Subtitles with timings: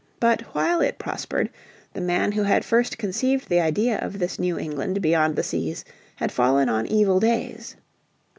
[0.19, 1.51] But while it prospered
[1.93, 5.85] the man who had first conceived the idea of this New England beyond the seas
[6.15, 7.75] had fallen on evil days.